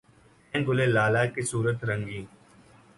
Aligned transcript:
ہیں 0.53 0.61
گل 0.67 0.79
لالہ 0.95 1.23
کی 1.33 1.41
صورت 1.51 1.79
رنگیں 1.89 2.25